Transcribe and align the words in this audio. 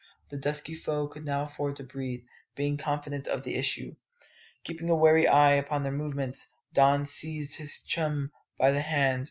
The 0.31 0.37
dusky 0.39 0.73
foe 0.73 1.07
could 1.07 1.25
now 1.25 1.43
afford 1.45 1.75
to 1.75 1.83
breathe, 1.83 2.23
being 2.55 2.75
confident 2.75 3.27
of 3.27 3.43
the 3.43 3.53
issue. 3.55 3.93
Keeping 4.63 4.89
a 4.89 4.95
wary 4.95 5.27
eye 5.27 5.53
upon 5.53 5.83
their 5.83 5.91
movements, 5.91 6.51
Don 6.73 7.05
seized 7.05 7.57
his 7.57 7.83
chum 7.83 8.31
by 8.57 8.71
the 8.71 8.81
hand. 8.81 9.19